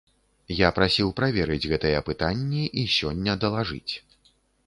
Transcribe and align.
Я 0.59 0.69
прасіў 0.77 1.11
праверыць 1.19 1.67
гэтыя 1.73 1.99
пытанні 2.09 2.63
і 2.85 2.85
сёння 2.97 3.35
далажыць. 3.43 3.93